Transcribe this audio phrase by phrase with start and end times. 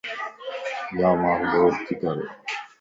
[0.99, 2.23] يا مانک بورتي ڪري